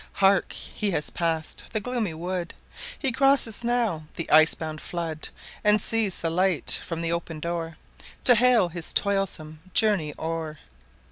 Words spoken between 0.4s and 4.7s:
he has pass'd the gloomy wood; He crosses now the ice